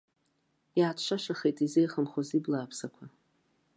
Иааҭшашахеит 0.79 1.57
изеихымхуаз 1.65 2.29
ибла 2.37 2.57
ааԥсақәа. 2.59 3.05